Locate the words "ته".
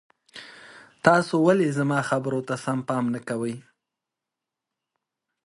2.47-2.55